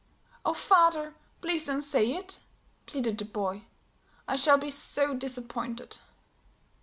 "Oh, 0.43 0.55
father, 0.55 1.13
please 1.41 1.67
don't 1.67 1.83
say 1.83 2.13
it," 2.15 2.39
pleaded 2.87 3.19
the 3.19 3.25
boy; 3.25 3.65
"I 4.27 4.35
shall 4.35 4.57
be 4.57 4.71
so 4.71 5.13
disappointed." 5.13 5.99